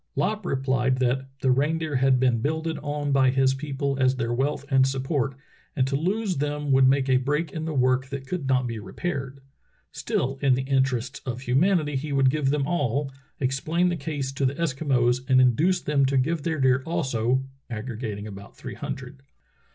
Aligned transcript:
Lopp 0.15 0.47
replied 0.47 0.97
that 0.97 1.29
"the 1.41 1.51
reindeer 1.51 1.97
had 1.97 2.19
been 2.19 2.39
builded 2.41 2.79
on 2.79 3.11
by 3.11 3.29
his 3.29 3.53
people 3.53 3.99
as 3.99 4.15
their 4.15 4.33
wealth 4.33 4.65
and 4.71 4.87
sup 4.87 5.03
port, 5.03 5.35
and 5.75 5.85
to 5.85 5.95
lose 5.95 6.37
them 6.37 6.71
would 6.71 6.87
make 6.87 7.07
a 7.07 7.17
break 7.17 7.51
in 7.51 7.65
the 7.65 7.73
work 7.75 8.07
that 8.07 8.25
could 8.25 8.47
not 8.47 8.65
be 8.65 8.79
repaired. 8.79 9.41
Still, 9.91 10.39
in 10.41 10.55
the 10.55 10.63
interests 10.63 11.21
of 11.23 11.41
humanity 11.41 11.95
he 11.95 12.11
would 12.13 12.31
give 12.31 12.49
them 12.49 12.65
all, 12.65 13.11
explain 13.39 13.89
the 13.89 13.95
case 13.95 14.31
to 14.31 14.47
ti^.e 14.47 14.55
Eskimos, 14.57 15.21
and 15.29 15.39
induce 15.39 15.81
them 15.81 16.07
to 16.07 16.17
give 16.17 16.41
their 16.41 16.57
deer 16.59 16.81
also 16.83 17.43
[aggregating 17.69 18.25
about 18.25 18.57
three 18.57 18.73
hundred]." 18.73 19.21